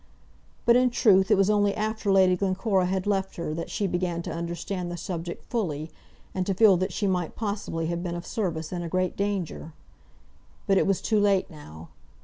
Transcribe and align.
But, 0.65 0.75
in 0.75 0.89
truth, 0.89 1.29
it 1.29 1.37
was 1.37 1.51
only 1.51 1.75
after 1.75 2.11
Lady 2.11 2.35
Glencora 2.35 2.87
had 2.87 3.05
left 3.05 3.35
her 3.35 3.53
that 3.53 3.69
she 3.69 3.85
began 3.85 4.23
to 4.23 4.31
understand 4.31 4.89
the 4.91 4.97
subject 4.97 5.43
fully, 5.43 5.91
and 6.33 6.43
to 6.47 6.55
feel 6.55 6.75
that 6.77 6.91
she 6.91 7.05
might 7.05 7.35
possibly 7.35 7.85
have 7.85 8.01
been 8.01 8.15
of 8.15 8.25
service 8.25 8.71
in 8.73 8.81
a 8.81 8.89
great 8.89 9.15
danger. 9.15 9.73
But 10.65 10.79
it 10.79 10.87
was 10.87 11.01
too 11.03 11.19
late 11.19 11.51
now. 11.51 11.89